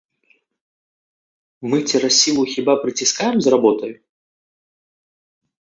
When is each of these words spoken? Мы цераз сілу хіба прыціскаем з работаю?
Мы 1.73 1.77
цераз 1.89 2.15
сілу 2.23 2.43
хіба 2.55 2.73
прыціскаем 2.87 3.35
з 3.45 3.55
работаю? 3.57 3.95